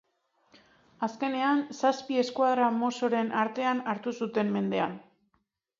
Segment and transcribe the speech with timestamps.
[1.07, 4.99] Azkenean, zazpi esquadra mossoren artean hartu zuten mendean.